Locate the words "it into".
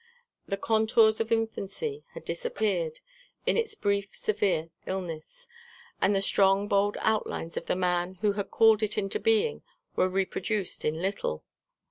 8.81-9.19